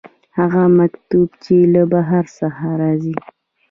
هغه 0.37 0.63
مکتوب 0.79 1.29
چې 1.43 1.55
له 1.73 1.83
بهر 1.91 2.25
څخه 2.39 2.65
راځي. 2.81 3.15